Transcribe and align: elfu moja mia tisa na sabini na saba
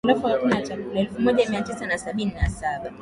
elfu 0.95 1.21
moja 1.21 1.49
mia 1.49 1.61
tisa 1.61 1.85
na 1.87 1.97
sabini 1.97 2.31
na 2.33 2.49
saba 2.49 2.93